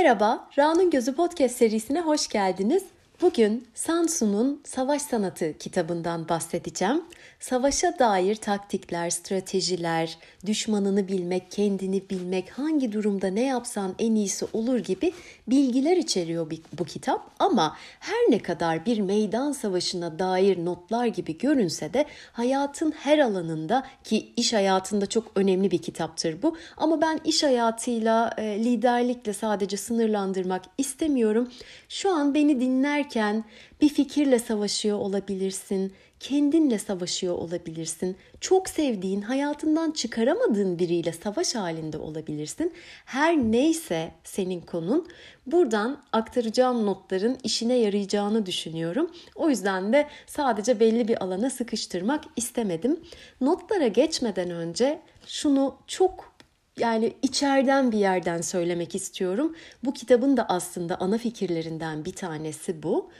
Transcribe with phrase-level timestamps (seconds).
[0.00, 2.84] Merhaba, Ra'nın Gözü Podcast serisine hoş geldiniz.
[3.22, 7.04] Bugün Sansu'nun Savaş Sanatı kitabından bahsedeceğim.
[7.40, 14.78] Savaşa dair taktikler, stratejiler, düşmanını bilmek, kendini bilmek, hangi durumda ne yapsan en iyisi olur
[14.78, 15.12] gibi
[15.48, 17.30] bilgiler içeriyor bu kitap.
[17.38, 23.86] Ama her ne kadar bir meydan savaşına dair notlar gibi görünse de hayatın her alanında
[24.04, 26.56] ki iş hayatında çok önemli bir kitaptır bu.
[26.76, 31.48] Ama ben iş hayatıyla, e, liderlikle sadece sınırlandırmak istemiyorum.
[31.88, 32.60] Şu an beni
[33.10, 33.44] dinlerken
[33.80, 38.16] bir fikirle savaşıyor olabilirsin, kendinle savaşıyor olabilirsin.
[38.40, 42.72] Çok sevdiğin, hayatından çıkaramadığın biriyle savaş halinde olabilirsin.
[43.04, 45.08] Her neyse senin konun
[45.46, 49.10] buradan aktaracağım notların işine yarayacağını düşünüyorum.
[49.34, 53.00] O yüzden de sadece belli bir alana sıkıştırmak istemedim.
[53.40, 56.29] Notlara geçmeden önce şunu çok
[56.78, 59.56] yani içeriden bir yerden söylemek istiyorum.
[59.84, 63.10] Bu kitabın da aslında ana fikirlerinden bir tanesi bu.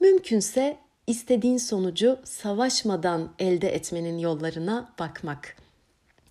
[0.00, 5.56] Mümkünse istediğin sonucu savaşmadan elde etmenin yollarına bakmak.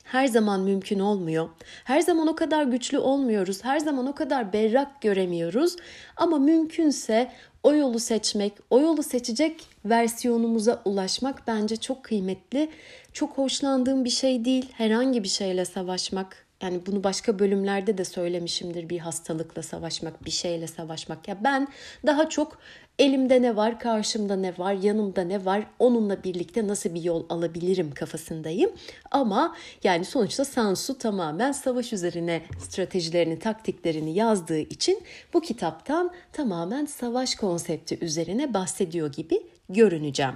[0.04, 1.50] Her zaman mümkün olmuyor.
[1.84, 3.64] Her zaman o kadar güçlü olmuyoruz.
[3.64, 5.76] Her zaman o kadar berrak göremiyoruz.
[6.18, 7.32] Ama mümkünse
[7.64, 12.70] o yolu seçmek, o yolu seçecek versiyonumuza ulaşmak bence çok kıymetli.
[13.14, 16.51] Çok hoşlandığım bir şey değil herhangi bir şeyle savaşmak.
[16.62, 21.28] Yani bunu başka bölümlerde de söylemişimdir bir hastalıkla savaşmak, bir şeyle savaşmak.
[21.28, 21.68] Ya ben
[22.06, 22.58] daha çok
[23.00, 27.92] Elimde ne var, karşımda ne var, yanımda ne var, onunla birlikte nasıl bir yol alabilirim
[27.92, 28.72] kafasındayım.
[29.12, 37.36] Ama yani sonuçta Sansu tamamen savaş üzerine stratejilerini, taktiklerini yazdığı için bu kitaptan tamamen savaş
[37.36, 40.36] konsepti üzerine bahsediyor gibi görüneceğim.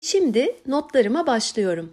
[0.00, 1.92] Şimdi notlarıma başlıyorum.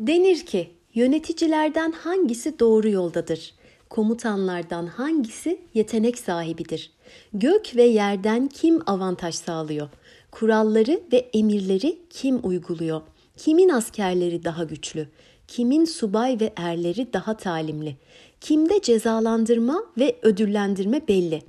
[0.00, 3.54] Denir ki yöneticilerden hangisi doğru yoldadır?
[3.90, 6.90] Komutanlardan hangisi yetenek sahibidir?
[7.32, 9.88] Gök ve yerden kim avantaj sağlıyor?
[10.30, 13.00] Kuralları ve emirleri kim uyguluyor?
[13.36, 15.08] Kimin askerleri daha güçlü?
[15.48, 17.96] Kimin subay ve erleri daha talimli?
[18.40, 21.42] Kimde cezalandırma ve ödüllendirme belli?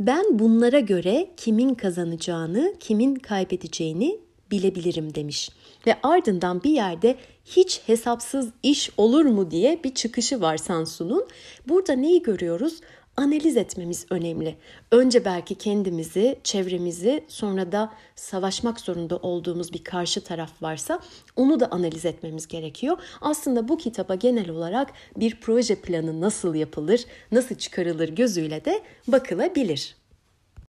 [0.00, 5.50] Ben bunlara göre kimin kazanacağını, kimin kaybedeceğini bilebilirim demiş.
[5.86, 11.28] Ve ardından bir yerde hiç hesapsız iş olur mu diye bir çıkışı var Sansu'nun.
[11.68, 12.80] Burada neyi görüyoruz?
[13.16, 14.56] analiz etmemiz önemli.
[14.92, 21.00] Önce belki kendimizi, çevremizi, sonra da savaşmak zorunda olduğumuz bir karşı taraf varsa
[21.36, 22.98] onu da analiz etmemiz gerekiyor.
[23.20, 29.96] Aslında bu kitaba genel olarak bir proje planı nasıl yapılır, nasıl çıkarılır gözüyle de bakılabilir.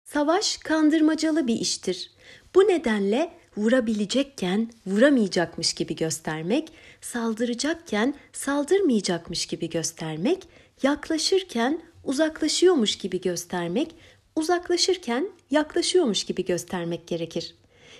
[0.04, 2.10] Savaş kandırmacalı bir iştir.
[2.54, 6.68] Bu nedenle vurabilecekken vuramayacakmış gibi göstermek,
[7.00, 10.48] saldıracakken saldırmayacakmış gibi göstermek,
[10.82, 13.94] yaklaşırken uzaklaşıyormuş gibi göstermek,
[14.36, 17.54] uzaklaşırken yaklaşıyormuş gibi göstermek gerekir.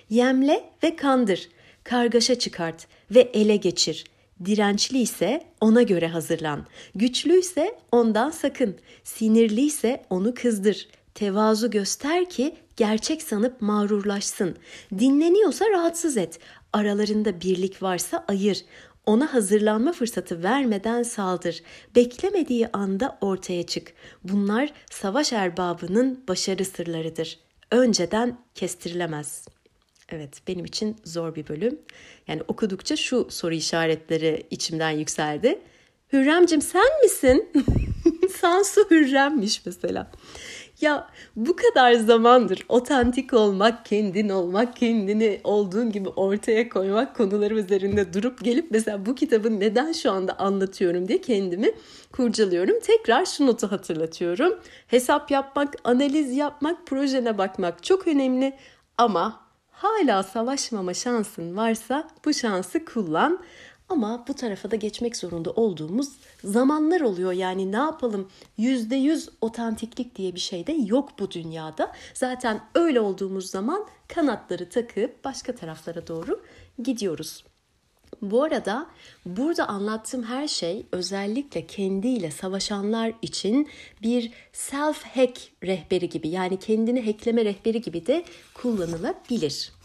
[0.09, 1.49] Yemle ve kandır,
[1.83, 4.03] kargaşa çıkart ve ele geçir.
[4.45, 6.65] Dirençli ise ona göre hazırlan.
[6.95, 8.77] Güçlü ise ondan sakın.
[9.03, 10.87] Sinirli ise onu kızdır.
[11.13, 14.55] Tevazu göster ki gerçek sanıp mağrurlaşsın.
[14.99, 16.39] Dinleniyorsa rahatsız et.
[16.73, 18.65] Aralarında birlik varsa ayır
[19.05, 21.63] ona hazırlanma fırsatı vermeden saldır.
[21.95, 23.93] Beklemediği anda ortaya çık.
[24.23, 27.39] Bunlar savaş erbabının başarı sırlarıdır.
[27.71, 29.47] Önceden kestirilemez.
[30.09, 31.79] Evet benim için zor bir bölüm.
[32.27, 35.59] Yani okudukça şu soru işaretleri içimden yükseldi.
[36.13, 37.49] Hürremcim sen misin?
[38.29, 40.11] Sansu Hürremmiş mesela.
[40.81, 48.13] Ya bu kadar zamandır otantik olmak, kendin olmak, kendini olduğun gibi ortaya koymak konuları üzerinde
[48.13, 51.71] durup gelip mesela bu kitabı neden şu anda anlatıyorum diye kendimi
[52.11, 52.79] kurcalıyorum.
[52.79, 54.59] Tekrar şu notu hatırlatıyorum.
[54.87, 58.53] Hesap yapmak, analiz yapmak, projene bakmak çok önemli
[58.97, 63.39] ama hala savaşmama şansın varsa bu şansı kullan.
[63.89, 66.09] Ama bu tarafa da geçmek zorunda olduğumuz
[66.43, 67.31] zamanlar oluyor.
[67.31, 68.29] Yani ne yapalım?
[68.57, 71.91] Yüzde yüz otantiklik diye bir şey de yok bu dünyada.
[72.13, 76.41] Zaten öyle olduğumuz zaman kanatları takıp başka taraflara doğru
[76.83, 77.43] gidiyoruz.
[78.21, 78.87] Bu arada
[79.25, 83.69] burada anlattığım her şey özellikle kendiyle savaşanlar için
[84.01, 89.78] bir self-hack rehberi gibi yani kendini hackleme rehberi gibi de kullanılabilir.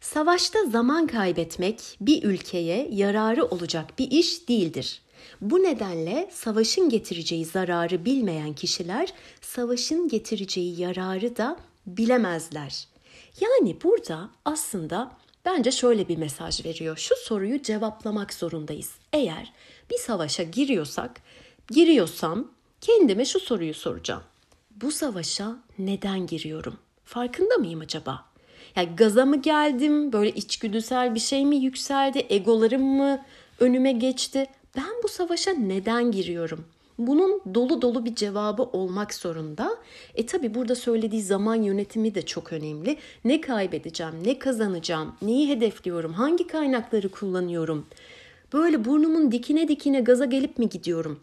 [0.00, 5.02] Savaşta zaman kaybetmek bir ülkeye yararı olacak bir iş değildir.
[5.40, 11.56] Bu nedenle savaşın getireceği zararı bilmeyen kişiler savaşın getireceği yararı da
[11.86, 12.88] bilemezler.
[13.40, 15.12] Yani burada aslında
[15.44, 16.96] bence şöyle bir mesaj veriyor.
[16.96, 18.94] Şu soruyu cevaplamak zorundayız.
[19.12, 19.52] Eğer
[19.90, 21.20] bir savaşa giriyorsak,
[21.68, 22.50] giriyorsam
[22.80, 24.22] kendime şu soruyu soracağım.
[24.70, 26.76] Bu savaşa neden giriyorum?
[27.04, 28.24] Farkında mıyım acaba?
[28.76, 30.12] Yani gaza mı geldim?
[30.12, 32.26] Böyle içgüdüsel bir şey mi yükseldi?
[32.30, 33.22] Egolarım mı
[33.60, 34.46] önüme geçti?
[34.76, 36.64] Ben bu savaşa neden giriyorum?
[36.98, 39.76] Bunun dolu dolu bir cevabı olmak zorunda.
[40.14, 42.96] E tabi burada söylediği zaman yönetimi de çok önemli.
[43.24, 47.86] Ne kaybedeceğim, ne kazanacağım, neyi hedefliyorum, hangi kaynakları kullanıyorum?
[48.52, 51.20] Böyle burnumun dikine dikine gaza gelip mi gidiyorum?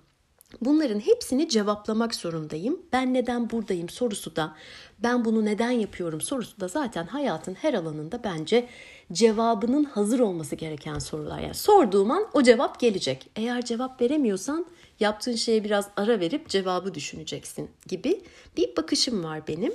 [0.61, 2.81] Bunların hepsini cevaplamak zorundayım.
[2.94, 4.55] Ben neden buradayım sorusu da,
[5.00, 8.67] ben bunu neden yapıyorum sorusu da zaten hayatın her alanında bence
[9.11, 11.39] cevabının hazır olması gereken sorular.
[11.39, 13.29] Yani sorduğum an o cevap gelecek.
[13.35, 14.65] Eğer cevap veremiyorsan
[15.00, 18.21] yaptığın şeye biraz ara verip cevabı düşüneceksin gibi
[18.57, 19.73] bir bakışım var benim.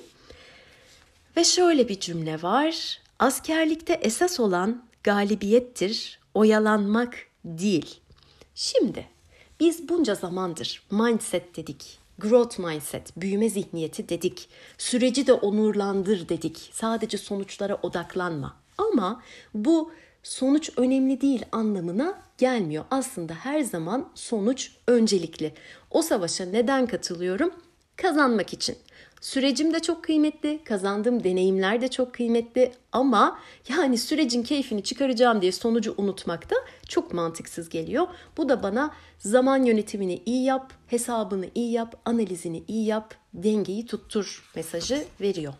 [1.36, 3.00] Ve şöyle bir cümle var.
[3.18, 7.14] Askerlikte esas olan galibiyettir, oyalanmak
[7.44, 8.00] değil.
[8.54, 9.06] Şimdi
[9.60, 17.18] biz bunca zamandır mindset dedik, growth mindset, büyüme zihniyeti dedik, süreci de onurlandır dedik, sadece
[17.18, 18.56] sonuçlara odaklanma.
[18.78, 19.22] Ama
[19.54, 22.84] bu sonuç önemli değil anlamına gelmiyor.
[22.90, 25.54] Aslında her zaman sonuç öncelikli.
[25.90, 27.52] O savaşa neden katılıyorum?
[27.96, 28.76] Kazanmak için.
[29.20, 33.38] Sürecim de çok kıymetli, kazandığım deneyimler de çok kıymetli ama
[33.68, 36.56] yani sürecin keyfini çıkaracağım diye sonucu unutmak da
[36.88, 38.06] çok mantıksız geliyor.
[38.36, 44.50] Bu da bana zaman yönetimini iyi yap, hesabını iyi yap, analizini iyi yap, dengeyi tuttur
[44.56, 45.54] mesajı veriyor.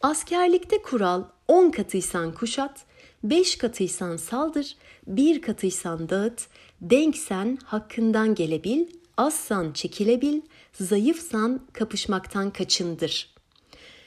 [0.00, 2.84] Askerlikte kural 10 katıysan kuşat,
[3.24, 4.76] 5 katıysan saldır,
[5.06, 6.46] 1 katıysan dağıt,
[6.80, 10.40] denksen hakkından gelebil, azsan çekilebil,
[10.72, 13.34] zayıfsan kapışmaktan kaçındır.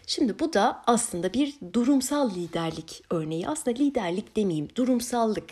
[0.07, 3.47] Şimdi bu da aslında bir durumsal liderlik örneği.
[3.47, 5.49] Aslında liderlik demeyeyim, durumsallık.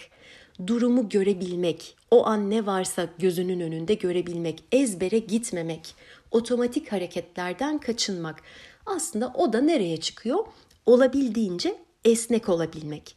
[0.67, 5.95] Durumu görebilmek, o an ne varsa gözünün önünde görebilmek, ezbere gitmemek,
[6.31, 8.41] otomatik hareketlerden kaçınmak.
[8.85, 10.45] Aslında o da nereye çıkıyor?
[10.85, 13.15] Olabildiğince esnek olabilmek.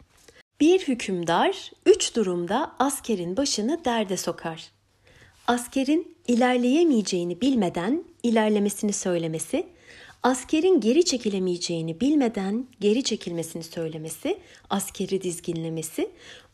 [0.61, 4.76] Bir hükümdar üç durumda askerin başını derde sokar.
[5.47, 9.67] Askerin ilerleyemeyeceğini bilmeden ilerlemesini söylemesi,
[10.23, 14.39] askerin geri çekilemeyeceğini bilmeden geri çekilmesini söylemesi,
[14.71, 16.11] askeri dizginlemesi,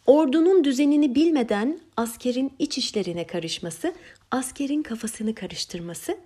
[0.07, 3.95] ordunun düzenini bilmeden askerin iç işlerine karışması,
[4.31, 6.19] askerin kafasını karıştırması,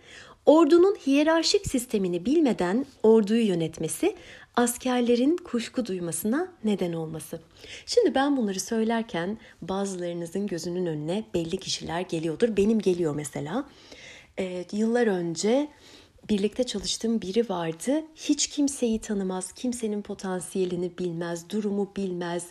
[0.47, 4.17] ordunun hiyerarşik sistemini bilmeden orduyu yönetmesi,
[4.57, 7.41] askerlerin kuşku duymasına neden olması.
[7.87, 12.57] Şimdi ben bunları söylerken bazılarınızın gözünün önüne belli kişiler geliyordur.
[12.57, 13.65] Benim geliyor mesela.
[14.39, 15.69] Ee, yıllar önce
[16.31, 18.05] birlikte çalıştığım biri vardı.
[18.15, 22.47] Hiç kimseyi tanımaz, kimsenin potansiyelini bilmez, durumu bilmez.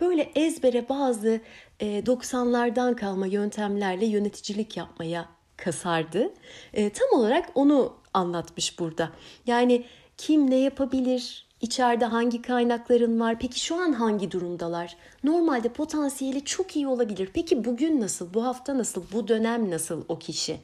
[0.00, 1.40] Böyle ezbere bazı
[1.80, 6.32] e, 90'lardan kalma yöntemlerle yöneticilik yapmaya kasardı.
[6.74, 9.10] E, tam olarak onu anlatmış burada.
[9.46, 9.84] Yani
[10.16, 13.38] kim ne yapabilir, İçeride hangi kaynakların var?
[13.38, 14.96] Peki şu an hangi durumdalar?
[15.24, 17.30] Normalde potansiyeli çok iyi olabilir.
[17.34, 18.34] Peki bugün nasıl?
[18.34, 19.04] Bu hafta nasıl?
[19.12, 20.60] Bu dönem nasıl o kişi?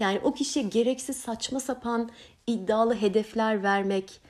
[0.00, 2.10] Yani o kişiye gereksiz saçma sapan
[2.46, 4.20] iddialı hedefler vermek,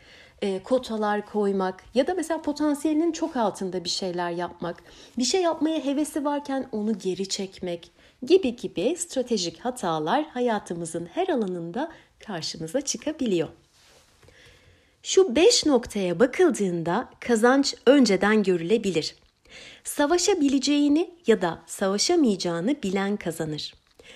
[0.43, 4.83] e, kotalar koymak ya da mesela potansiyelinin çok altında bir şeyler yapmak,
[5.19, 7.91] bir şey yapmaya hevesi varken onu geri çekmek
[8.27, 11.93] gibi gibi stratejik hatalar hayatımızın her alanında
[12.27, 13.49] karşımıza çıkabiliyor.
[15.03, 19.15] Şu beş noktaya bakıldığında kazanç önceden görülebilir.
[19.85, 23.75] Savaşabileceğini ya da savaşamayacağını bilen kazanır.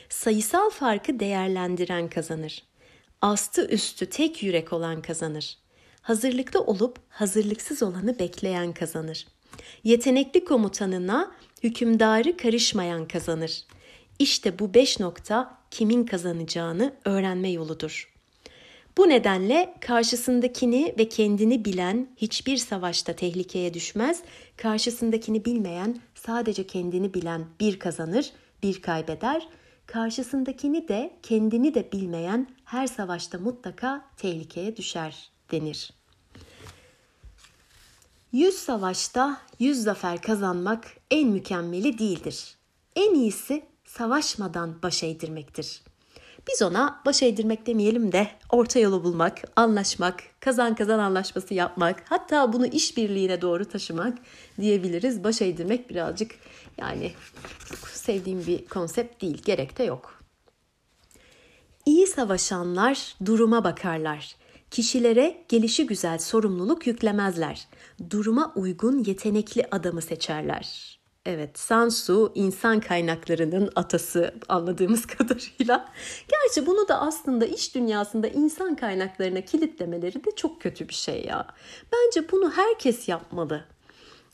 [0.09, 2.63] Sayısal farkı değerlendiren kazanır.
[3.21, 5.62] Astı üstü tek yürek olan kazanır.
[6.03, 9.27] Hazırlıklı olup hazırlıksız olanı bekleyen kazanır.
[9.85, 11.33] Yetenekli komutanına
[11.63, 13.65] hükümdarı karışmayan kazanır.
[14.19, 18.13] İşte bu beş nokta kimin kazanacağını öğrenme yoludur.''
[18.97, 24.23] Bu nedenle karşısındakini ve kendini bilen hiçbir savaşta tehlikeye düşmez.
[24.57, 28.31] Karşısındakini bilmeyen, sadece kendini bilen bir kazanır,
[28.63, 29.49] bir kaybeder.
[29.87, 35.93] Karşısındakini de kendini de bilmeyen her savaşta mutlaka tehlikeye düşer denir.
[38.33, 42.55] Yüz savaşta yüz zafer kazanmak en mükemmeli değildir.
[42.97, 45.93] En iyisi savaşmadan baş eğdirmektir.''
[46.49, 52.53] Biz ona baş eğdirmek demeyelim de orta yolu bulmak, anlaşmak, kazan kazan anlaşması yapmak, hatta
[52.53, 54.19] bunu işbirliğine doğru taşımak
[54.61, 55.25] diyebiliriz.
[55.25, 56.35] Baş eğdirmek birazcık
[56.79, 57.13] yani
[57.93, 60.23] sevdiğim bir konsept değil, gerek de yok.
[61.87, 64.37] İyi savaşanlar duruma bakarlar.
[64.73, 67.69] Kişilere gelişi güzel sorumluluk yüklemezler.
[68.11, 70.99] Duruma uygun yetenekli adamı seçerler.
[71.27, 75.93] Evet, Sansu insan kaynaklarının atası anladığımız kadarıyla.
[76.29, 81.47] Gerçi bunu da aslında iş dünyasında insan kaynaklarına kilitlemeleri de çok kötü bir şey ya.
[81.93, 83.65] Bence bunu herkes yapmalı.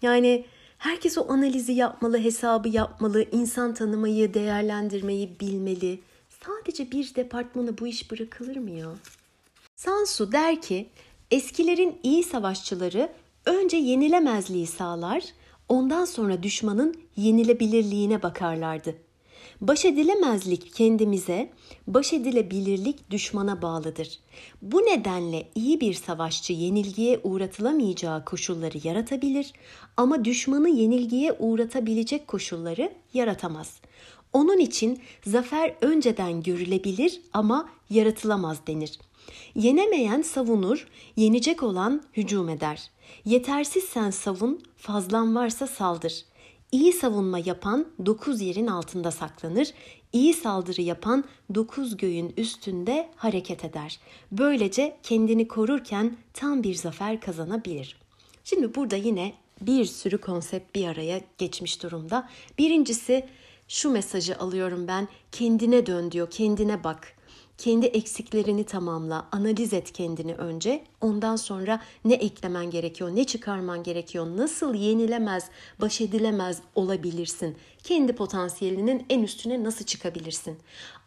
[0.03, 0.47] Yani
[0.79, 6.01] herkes o analizi yapmalı, hesabı yapmalı, insan tanımayı, değerlendirmeyi bilmeli.
[6.47, 8.89] Sadece bir departmana bu iş bırakılır mı ya?
[9.79, 10.89] Sansu der ki,
[11.31, 13.13] eskilerin iyi savaşçıları
[13.47, 15.23] önce yenilemezliği sağlar,
[15.69, 18.95] ondan sonra düşmanın yenilebilirliğine bakarlardı.
[19.61, 21.51] Baş edilemezlik kendimize,
[21.87, 24.21] baş edilebilirlik düşmana bağlıdır.
[24.63, 29.53] Bu nedenle iyi bir savaşçı yenilgiye uğratılamayacağı koşulları yaratabilir
[29.97, 33.81] ama düşmanı yenilgiye uğratabilecek koşulları yaratamaz.
[34.33, 38.99] Onun için zafer önceden görülebilir ama yaratılamaz denir.
[39.55, 42.91] Yenemeyen savunur, yenecek olan hücum eder.
[43.25, 46.25] Yetersizsen savun, fazlan varsa saldır.
[46.73, 49.69] İyi savunma yapan dokuz yerin altında saklanır.
[50.13, 54.01] İyi saldırı yapan dokuz göğün üstünde hareket eder.
[54.33, 57.97] Böylece kendini korurken tam bir zafer kazanabilir.
[58.45, 62.29] Şimdi burada yine bir sürü konsept bir araya geçmiş durumda.
[62.59, 63.27] Birincisi
[63.69, 65.09] şu mesajı alıyorum ben.
[65.33, 67.18] Kendine dön diyor, kendine bak.
[67.59, 70.85] Kendi eksiklerini tamamla, analiz et kendini önce.
[71.01, 75.45] Ondan sonra ne eklemen gerekiyor, ne çıkarman gerekiyor, nasıl yenilemez,
[75.81, 77.57] baş edilemez olabilirsin.
[77.83, 80.59] Kendi potansiyelinin en üstüne nasıl çıkabilirsin.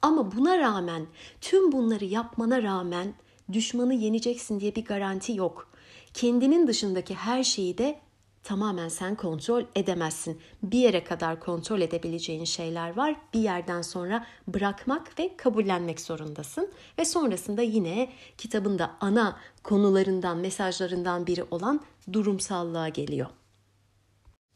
[0.01, 1.05] Ama buna rağmen,
[1.41, 3.13] tüm bunları yapmana rağmen
[3.53, 5.69] düşmanı yeneceksin diye bir garanti yok.
[6.13, 7.99] Kendinin dışındaki her şeyi de
[8.43, 10.41] tamamen sen kontrol edemezsin.
[10.63, 13.15] Bir yere kadar kontrol edebileceğin şeyler var.
[13.33, 16.71] Bir yerden sonra bırakmak ve kabullenmek zorundasın.
[16.99, 21.81] Ve sonrasında yine kitabın da ana konularından, mesajlarından biri olan
[22.13, 23.27] durumsallığa geliyor.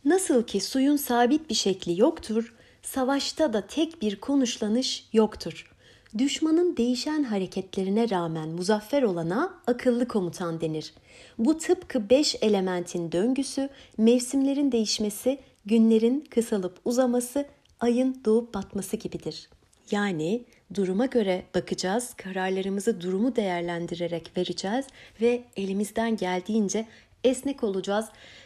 [0.06, 5.75] Nasıl ki suyun sabit bir şekli yoktur, savaşta da tek bir konuşlanış yoktur.
[6.18, 10.94] Düşmanın değişen hareketlerine rağmen muzaffer olana akıllı komutan denir.
[11.38, 17.46] Bu tıpkı beş elementin döngüsü, mevsimlerin değişmesi, günlerin kısalıp uzaması,
[17.80, 19.50] ayın doğup batması gibidir.
[19.92, 20.44] Yani
[20.74, 24.86] duruma göre bakacağız, kararlarımızı durumu değerlendirerek vereceğiz
[25.22, 26.86] ve elimizden geldiğince
[27.26, 28.06] esnek olacağız.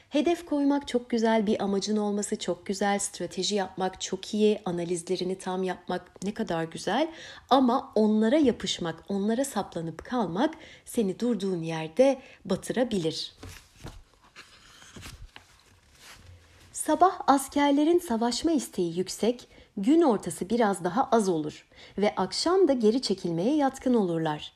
[0.09, 5.63] Hedef koymak çok güzel, bir amacın olması çok güzel, strateji yapmak çok iyi, analizlerini tam
[5.63, 7.11] yapmak ne kadar güzel.
[7.49, 10.53] Ama onlara yapışmak, onlara saplanıp kalmak
[10.85, 13.33] seni durduğun yerde batırabilir.
[16.73, 21.67] Sabah askerlerin savaşma isteği yüksek, gün ortası biraz daha az olur
[21.97, 24.53] ve akşam da geri çekilmeye yatkın olurlar.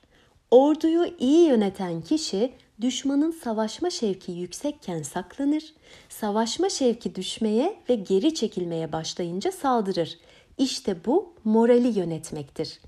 [0.51, 5.63] Orduyu iyi yöneten kişi düşmanın savaşma şevki yüksekken saklanır,
[6.09, 10.17] savaşma şevki düşmeye ve geri çekilmeye başlayınca saldırır.
[10.57, 12.79] İşte bu morali yönetmektir.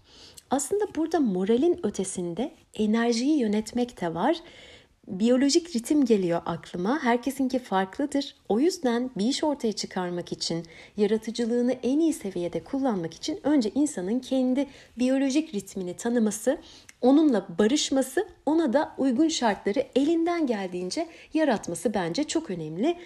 [0.49, 4.37] Aslında burada moralin ötesinde enerjiyi yönetmek de var
[5.07, 7.03] biyolojik ritim geliyor aklıma.
[7.03, 8.35] Herkesinki farklıdır.
[8.50, 10.65] O yüzden bir iş ortaya çıkarmak için,
[10.97, 16.57] yaratıcılığını en iyi seviyede kullanmak için önce insanın kendi biyolojik ritmini tanıması,
[17.01, 22.97] onunla barışması, ona da uygun şartları elinden geldiğince yaratması bence çok önemli.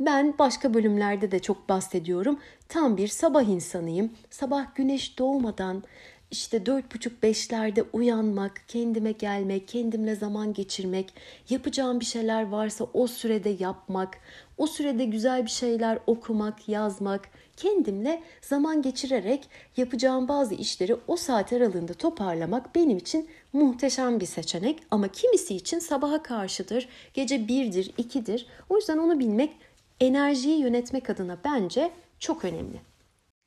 [0.00, 2.40] Ben başka bölümlerde de çok bahsediyorum.
[2.68, 4.12] Tam bir sabah insanıyım.
[4.30, 5.82] Sabah güneş doğmadan
[6.30, 11.14] işte dört buçuk beşlerde uyanmak, kendime gelmek, kendimle zaman geçirmek,
[11.50, 14.18] yapacağım bir şeyler varsa o sürede yapmak,
[14.58, 21.52] o sürede güzel bir şeyler okumak, yazmak, kendimle zaman geçirerek yapacağım bazı işleri o saat
[21.52, 24.82] aralığında toparlamak benim için muhteşem bir seçenek.
[24.90, 28.46] Ama kimisi için sabaha karşıdır, gece birdir, ikidir.
[28.68, 29.56] O yüzden onu bilmek
[30.00, 32.80] enerjiyi yönetmek adına bence çok önemli.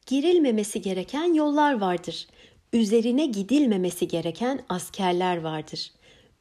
[0.06, 2.28] Girilmemesi gereken yollar vardır
[2.74, 5.92] üzerine gidilmemesi gereken askerler vardır.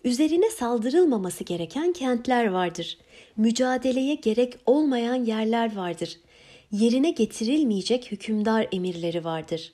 [0.04, 2.98] Üzerine saldırılmaması gereken kentler vardır.
[3.36, 6.20] Mücadeleye gerek olmayan yerler vardır.
[6.72, 9.72] Yerine getirilmeyecek hükümdar emirleri vardır.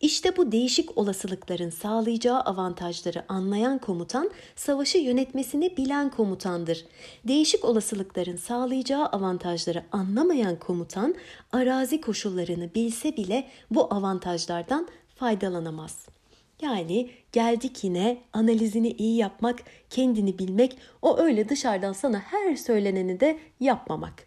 [0.00, 6.84] İşte bu değişik olasılıkların sağlayacağı avantajları anlayan komutan, savaşı yönetmesini bilen komutandır.
[7.28, 11.14] Değişik olasılıkların sağlayacağı avantajları anlamayan komutan,
[11.52, 16.06] arazi koşullarını bilse bile bu avantajlardan faydalanamaz.
[16.62, 23.38] Yani geldik yine analizini iyi yapmak, kendini bilmek, o öyle dışarıdan sana her söyleneni de
[23.60, 24.26] yapmamak.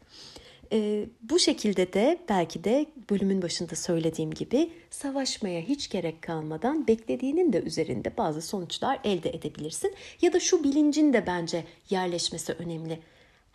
[0.71, 7.53] Ee, bu şekilde de belki de bölümün başında söylediğim gibi savaşmaya hiç gerek kalmadan beklediğinin
[7.53, 9.95] de üzerinde bazı sonuçlar elde edebilirsin.
[10.21, 12.99] Ya da şu bilincin de bence yerleşmesi önemli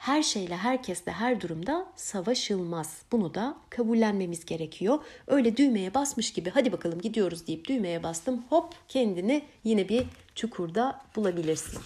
[0.04, 3.02] her şeyle, herkesle, her durumda savaşılmaz.
[3.12, 4.98] Bunu da kabullenmemiz gerekiyor.
[5.26, 8.44] Öyle düğmeye basmış gibi hadi bakalım gidiyoruz deyip düğmeye bastım.
[8.48, 11.80] Hop kendini yine bir çukurda bulabilirsin.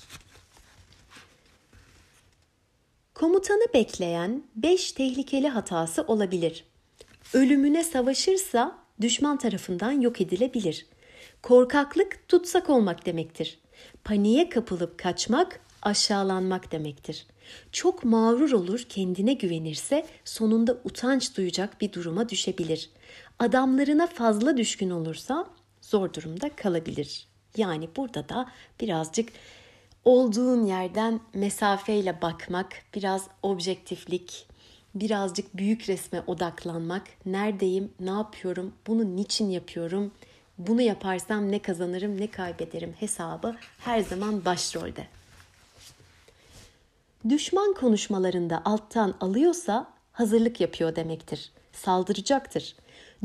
[3.14, 6.64] Komutanı bekleyen 5 tehlikeli hatası olabilir.
[7.34, 10.87] Ölümüne savaşırsa düşman tarafından yok edilebilir.
[11.42, 13.58] Korkaklık tutsak olmak demektir.
[14.04, 17.26] Paniğe kapılıp kaçmak aşağılanmak demektir.
[17.73, 22.90] Çok mağrur olur, kendine güvenirse sonunda utanç duyacak bir duruma düşebilir.
[23.38, 25.47] Adamlarına fazla düşkün olursa
[25.81, 27.26] zor durumda kalabilir.
[27.57, 28.50] Yani burada da
[28.81, 29.28] birazcık
[30.05, 34.47] olduğun yerden mesafeyle bakmak, biraz objektiflik,
[34.95, 37.02] birazcık büyük resme odaklanmak.
[37.26, 40.12] Neredeyim, ne yapıyorum, bunu niçin yapıyorum,
[40.59, 45.17] bunu yaparsam ne kazanırım, ne kaybederim hesabı her zaman başrolde.
[47.28, 51.52] Düşman konuşmalarında alttan alıyorsa hazırlık yapıyor demektir.
[51.72, 52.76] Saldıracaktır.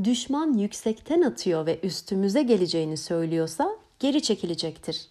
[0.03, 3.69] Düşman yüksekten atıyor ve üstümüze geleceğini söylüyorsa
[3.99, 5.07] geri çekilecektir.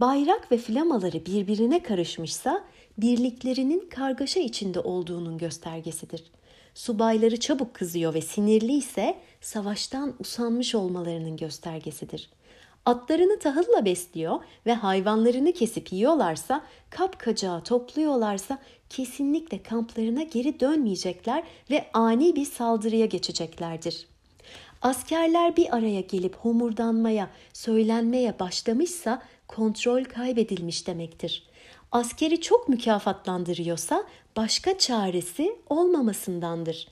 [0.00, 2.64] Bayrak ve flamaları birbirine karışmışsa
[2.98, 6.24] birliklerinin kargaşa içinde olduğunun göstergesidir.
[6.74, 12.43] Subayları çabuk kızıyor ve sinirli ise savaştan usanmış olmalarının göstergesidir.''
[12.86, 18.58] Atlarını tahılla besliyor ve hayvanlarını kesip yiyorlarsa, kapkacağı topluyorlarsa
[18.90, 24.06] kesinlikle kamplarına geri dönmeyecekler ve ani bir saldırıya geçeceklerdir.
[24.82, 31.48] Askerler bir araya gelip homurdanmaya, söylenmeye başlamışsa kontrol kaybedilmiş demektir.
[31.92, 34.04] Askeri çok mükafatlandırıyorsa
[34.36, 36.88] başka çaresi olmamasındandır.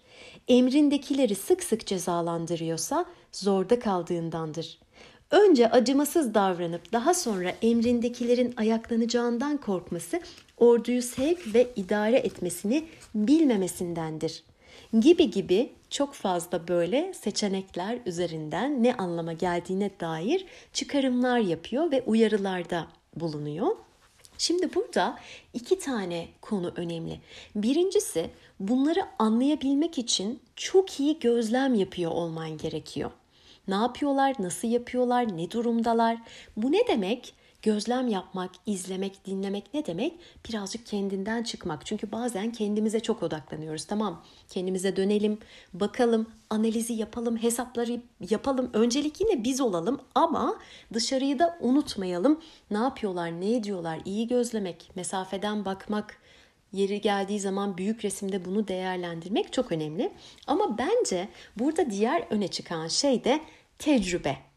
[0.48, 4.81] Emrindekileri sık sık cezalandırıyorsa zorda kaldığındandır.
[5.32, 10.20] Önce acımasız davranıp daha sonra emrindekilerin ayaklanacağından korkması
[10.58, 12.84] orduyu sevk ve idare etmesini
[13.14, 14.44] bilmemesindendir.
[15.00, 22.86] Gibi gibi çok fazla böyle seçenekler üzerinden ne anlama geldiğine dair çıkarımlar yapıyor ve uyarılarda
[23.16, 23.76] bulunuyor.
[24.38, 25.18] Şimdi burada
[25.54, 27.20] iki tane konu önemli.
[27.54, 28.30] Birincisi
[28.60, 33.10] bunları anlayabilmek için çok iyi gözlem yapıyor olman gerekiyor.
[33.68, 36.16] Ne yapıyorlar, nasıl yapıyorlar, ne durumdalar?
[36.56, 37.34] Bu ne demek?
[37.62, 40.18] Gözlem yapmak, izlemek, dinlemek ne demek?
[40.48, 41.86] Birazcık kendinden çıkmak.
[41.86, 43.84] Çünkü bazen kendimize çok odaklanıyoruz.
[43.84, 45.38] Tamam, kendimize dönelim,
[45.74, 48.70] bakalım, analizi yapalım, hesapları yapalım.
[48.72, 50.58] Öncelik yine biz olalım ama
[50.92, 52.40] dışarıyı da unutmayalım.
[52.70, 54.00] Ne yapıyorlar, ne ediyorlar?
[54.04, 56.21] İyi gözlemek, mesafeden bakmak,
[56.72, 60.12] yeri geldiği zaman büyük resimde bunu değerlendirmek çok önemli.
[60.46, 63.40] Ama bence burada diğer öne çıkan şey de
[63.78, 64.51] tecrübe.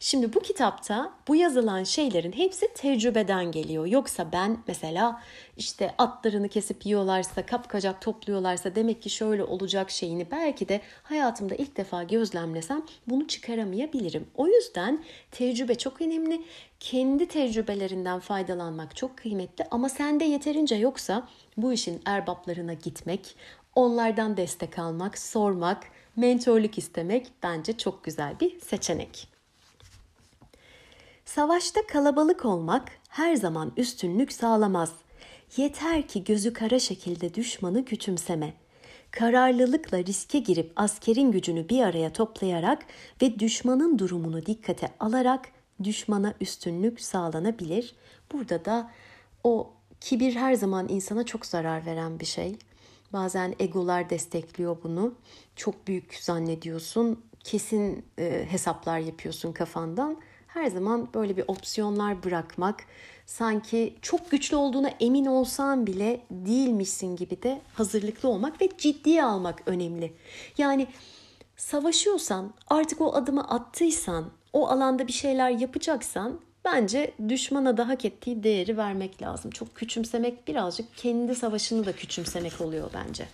[0.00, 3.86] Şimdi bu kitapta bu yazılan şeylerin hepsi tecrübeden geliyor.
[3.86, 5.22] Yoksa ben mesela
[5.56, 11.76] işte atlarını kesip yiyorlarsa, kapkacak topluyorlarsa demek ki şöyle olacak şeyini belki de hayatımda ilk
[11.76, 14.26] defa gözlemlesem bunu çıkaramayabilirim.
[14.34, 16.42] O yüzden tecrübe çok önemli.
[16.80, 23.36] Kendi tecrübelerinden faydalanmak çok kıymetli ama sende yeterince yoksa bu işin erbaplarına gitmek,
[23.74, 25.84] onlardan destek almak, sormak,
[26.16, 29.35] mentorluk istemek bence çok güzel bir seçenek.
[31.36, 34.92] Savaşta kalabalık olmak her zaman üstünlük sağlamaz.
[35.56, 38.54] Yeter ki gözü kara şekilde düşmanı küçümseme.
[39.10, 42.86] Kararlılıkla riske girip askerin gücünü bir araya toplayarak
[43.22, 45.48] ve düşmanın durumunu dikkate alarak
[45.84, 47.94] düşmana üstünlük sağlanabilir.
[48.32, 48.90] Burada da
[49.44, 52.56] o kibir her zaman insana çok zarar veren bir şey.
[53.12, 55.14] Bazen egolar destekliyor bunu.
[55.56, 57.24] Çok büyük zannediyorsun.
[57.44, 60.16] Kesin e, hesaplar yapıyorsun kafandan.
[60.56, 62.84] Her zaman böyle bir opsiyonlar bırakmak,
[63.26, 69.62] sanki çok güçlü olduğuna emin olsan bile değilmişsin gibi de hazırlıklı olmak ve ciddiye almak
[69.66, 70.12] önemli.
[70.58, 70.86] Yani
[71.56, 78.42] savaşıyorsan, artık o adımı attıysan, o alanda bir şeyler yapacaksan Bence düşmana da hak ettiği
[78.42, 79.50] değeri vermek lazım.
[79.50, 83.28] Çok küçümsemek birazcık kendi savaşını da küçümsemek oluyor bence.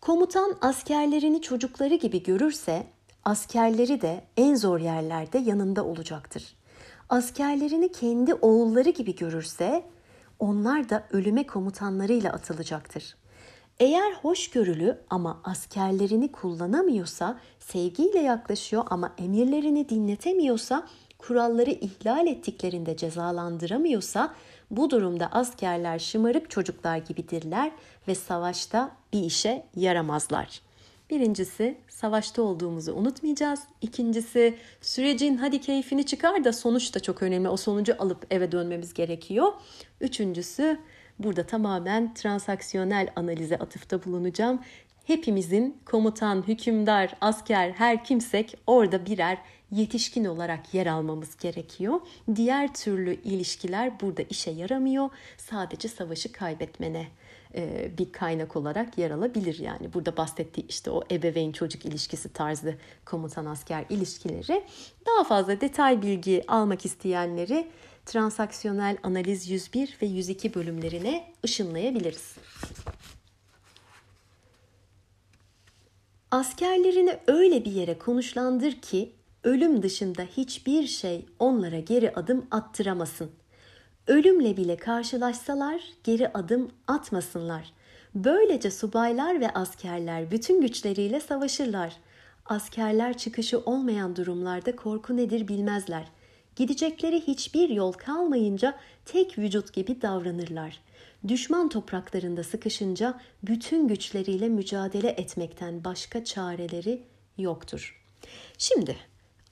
[0.00, 2.86] Komutan askerlerini çocukları gibi görürse
[3.28, 6.56] askerleri de en zor yerlerde yanında olacaktır.
[7.08, 9.84] Askerlerini kendi oğulları gibi görürse
[10.38, 13.16] onlar da ölüme komutanlarıyla atılacaktır.
[13.80, 20.86] Eğer hoşgörülü ama askerlerini kullanamıyorsa, sevgiyle yaklaşıyor ama emirlerini dinletemiyorsa
[21.18, 24.34] kuralları ihlal ettiklerinde cezalandıramıyorsa
[24.70, 27.72] bu durumda askerler şımarık çocuklar gibidirler
[28.08, 30.67] ve savaşta bir işe yaramazlar.
[31.10, 33.60] Birincisi savaşta olduğumuzu unutmayacağız.
[33.80, 37.48] İkincisi sürecin hadi keyfini çıkar da sonuç da çok önemli.
[37.48, 39.52] O sonucu alıp eve dönmemiz gerekiyor.
[40.00, 40.78] Üçüncüsü
[41.18, 44.62] Burada tamamen transaksiyonel analize atıfta bulunacağım.
[45.04, 49.38] Hepimizin komutan, hükümdar, asker her kimsek orada birer
[49.70, 52.00] yetişkin olarak yer almamız gerekiyor.
[52.34, 55.10] Diğer türlü ilişkiler burada işe yaramıyor.
[55.36, 57.08] Sadece savaşı kaybetmene
[57.54, 59.94] e, bir kaynak olarak yer alabilir yani.
[59.94, 64.64] Burada bahsettiği işte o ebeveyn çocuk ilişkisi tarzı komutan asker ilişkileri.
[65.06, 67.68] Daha fazla detay bilgi almak isteyenleri
[68.06, 72.34] transaksiyonel analiz 101 ve 102 bölümlerine ışınlayabiliriz.
[76.30, 79.12] Askerlerini öyle bir yere konuşlandır ki
[79.44, 83.30] ölüm dışında hiçbir şey onlara geri adım attıramasın.
[84.06, 87.72] Ölümle bile karşılaşsalar geri adım atmasınlar.
[88.14, 91.96] Böylece subaylar ve askerler bütün güçleriyle savaşırlar.
[92.46, 96.04] Askerler çıkışı olmayan durumlarda korku nedir bilmezler.
[96.56, 98.74] Gidecekleri hiçbir yol kalmayınca
[99.04, 100.80] tek vücut gibi davranırlar.
[101.28, 107.02] Düşman topraklarında sıkışınca bütün güçleriyle mücadele etmekten başka çareleri
[107.38, 108.04] yoktur.
[108.58, 108.96] Şimdi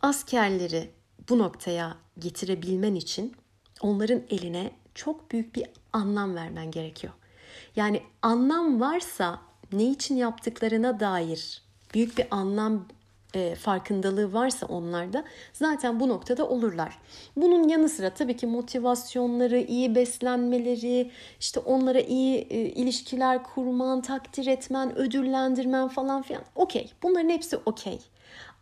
[0.00, 0.90] askerleri
[1.28, 3.37] bu noktaya getirebilmen için
[3.80, 7.12] onların eline çok büyük bir anlam vermen gerekiyor.
[7.76, 9.40] Yani anlam varsa
[9.72, 11.62] ne için yaptıklarına dair
[11.94, 12.87] büyük bir anlam
[13.35, 16.98] e, farkındalığı varsa onlarda zaten bu noktada olurlar.
[17.37, 24.46] Bunun yanı sıra tabii ki motivasyonları, iyi beslenmeleri, işte onlara iyi e, ilişkiler kurman, takdir
[24.46, 26.92] etmen, ödüllendirmen falan filan okey.
[27.02, 27.98] Bunların hepsi okey.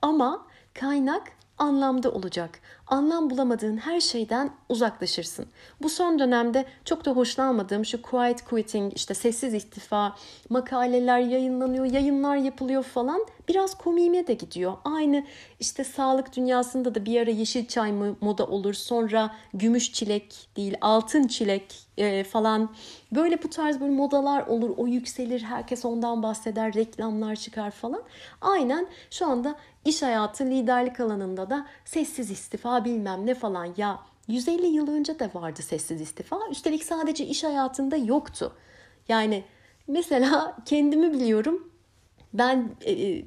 [0.02, 2.60] Ama kaynak anlamda olacak.
[2.86, 5.46] Anlam bulamadığın her şeyden uzaklaşırsın.
[5.82, 10.16] Bu son dönemde çok da hoşlanmadığım şu quiet quitting, işte sessiz istifa,
[10.50, 14.72] makaleler yayınlanıyor, yayınlar yapılıyor falan biraz komiğime de gidiyor.
[14.84, 15.24] Aynı
[15.60, 20.76] işte sağlık dünyasında da bir ara yeşil çay mı moda olur, sonra gümüş çilek değil
[20.80, 22.70] altın çilek e, falan
[23.12, 24.70] böyle bu tarz böyle modalar olur.
[24.76, 28.02] O yükselir, herkes ondan bahseder, reklamlar çıkar falan.
[28.40, 34.66] Aynen şu anda iş hayatı liderlik alanında da sessiz istifa bilmem ne falan ya 150
[34.66, 36.38] yıl önce de vardı sessiz istifa.
[36.50, 38.52] Üstelik sadece iş hayatında yoktu.
[39.08, 39.44] Yani
[39.86, 41.70] mesela kendimi biliyorum.
[42.34, 43.24] Ben e, e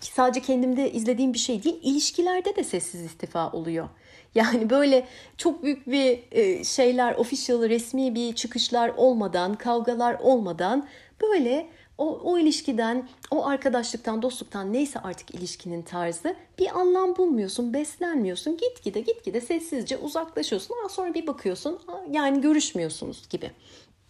[0.00, 3.88] sadece kendimde izlediğim bir şey değil, ilişkilerde de sessiz istifa oluyor.
[4.34, 10.88] Yani böyle çok büyük bir e, şeyler, official, resmi bir çıkışlar olmadan, kavgalar olmadan
[11.20, 18.56] böyle o, o ilişkiden, o arkadaşlıktan, dostluktan neyse artık ilişkinin tarzı bir anlam bulmuyorsun, beslenmiyorsun.
[18.56, 20.74] Gitgide gitgide sessizce uzaklaşıyorsun.
[20.80, 21.78] Ama sonra bir bakıyorsun
[22.10, 23.50] yani görüşmüyorsunuz gibi.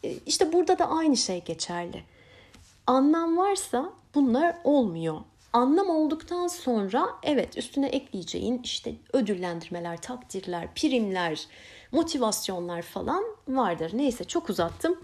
[0.04, 2.02] E, işte burada da aynı şey geçerli.
[2.86, 5.16] Anlam varsa bunlar olmuyor.
[5.52, 11.46] Anlam olduktan sonra evet üstüne ekleyeceğin işte ödüllendirmeler, takdirler, primler,
[11.92, 13.90] motivasyonlar falan vardır.
[13.94, 14.98] Neyse çok uzattım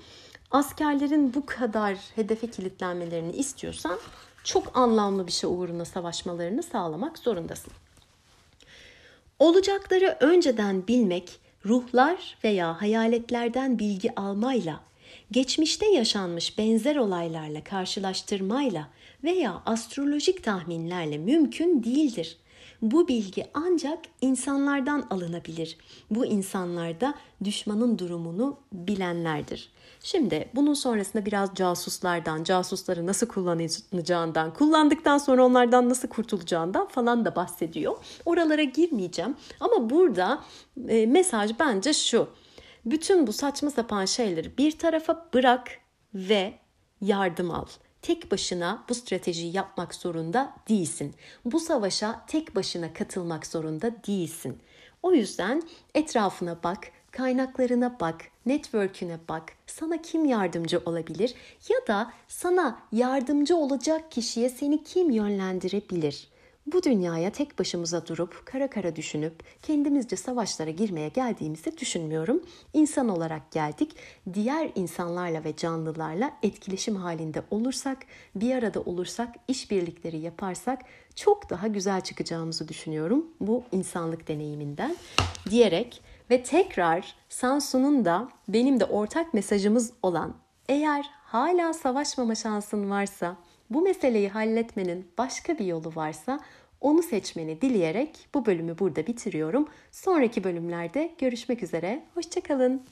[0.51, 3.99] askerlerin bu kadar hedefe kilitlenmelerini istiyorsan
[4.45, 7.73] çok anlamlı bir şey uğruna savaşmalarını sağlamak zorundasın.
[9.39, 14.81] Olacakları önceden bilmek, ruhlar veya hayaletlerden bilgi almayla,
[15.31, 18.89] geçmişte yaşanmış benzer olaylarla karşılaştırmayla
[19.25, 22.39] veya astrolojik tahminlerle mümkün değildir.
[22.83, 25.79] Bu bilgi ancak insanlardan alınabilir.
[26.11, 29.73] Bu insanlar da düşmanın durumunu bilenlerdir.
[30.01, 37.37] Şimdi bunun sonrasında biraz casuslardan, casusları nasıl kullanacağından, kullandıktan sonra onlardan nasıl kurtulacağından falan da
[37.37, 37.97] bahsediyor.
[38.25, 40.45] Oralara girmeyeceğim ama burada
[40.89, 42.29] e, mesaj bence şu.
[42.85, 45.71] Bütün bu saçma sapan şeyleri bir tarafa bırak
[46.15, 46.55] ve
[47.01, 47.67] yardım al.
[48.03, 51.15] Tek başına bu stratejiyi yapmak zorunda değilsin.
[51.45, 54.59] Bu savaşa tek başına katılmak zorunda değilsin.
[55.03, 55.63] O yüzden
[55.95, 59.53] etrafına bak, kaynaklarına bak, network'üne bak.
[59.67, 61.35] Sana kim yardımcı olabilir
[61.69, 66.29] ya da sana yardımcı olacak kişiye seni kim yönlendirebilir?
[66.73, 72.43] Bu dünyaya tek başımıza durup kara kara düşünüp kendimizce savaşlara girmeye geldiğimizi düşünmüyorum.
[72.73, 73.97] İnsan olarak geldik.
[74.35, 77.99] Diğer insanlarla ve canlılarla etkileşim halinde olursak,
[78.35, 80.81] bir arada olursak, işbirlikleri yaparsak
[81.15, 84.97] çok daha güzel çıkacağımızı düşünüyorum bu insanlık deneyiminden
[85.51, 90.35] diyerek ve tekrar Sansu'nun da benim de ortak mesajımız olan
[90.69, 93.37] eğer hala savaşmama şansın varsa,
[93.71, 96.41] bu meseleyi halletmenin başka bir yolu varsa
[96.81, 99.69] onu seçmeni dileyerek bu bölümü burada bitiriyorum.
[99.93, 102.05] Sonraki bölümlerde görüşmek üzere.
[102.15, 102.83] Hoşçakalın.